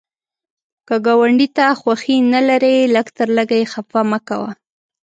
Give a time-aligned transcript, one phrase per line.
[0.87, 4.51] که ګاونډي ته خوښي نه لرې، لږ تر لږه یې خفه مه کوه